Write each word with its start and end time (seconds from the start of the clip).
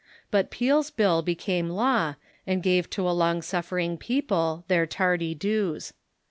But 0.31 0.49
Peel's 0.49 0.89
bill 0.89 1.21
became 1.21 1.69
law, 1.69 2.15
and 2.47 2.63
gave 2.63 2.89
to 2.89 3.07
a 3.07 3.11
long 3.13 3.43
suffering 3.43 3.97
people 3.99 4.63
their 4.67 4.87
tardy 4.87 5.35
dues. 5.35 5.93